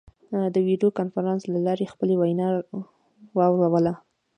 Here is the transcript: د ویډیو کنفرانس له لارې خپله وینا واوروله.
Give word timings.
د 0.53 0.55
ویډیو 0.67 0.95
کنفرانس 0.99 1.41
له 1.53 1.59
لارې 1.65 1.91
خپله 1.93 2.13
وینا 2.21 2.47
واوروله. 3.37 3.93